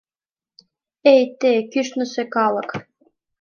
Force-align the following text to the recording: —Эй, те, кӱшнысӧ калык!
—Эй, 1.13 1.23
те, 1.39 1.51
кӱшнысӧ 1.71 2.23
калык! 2.33 2.69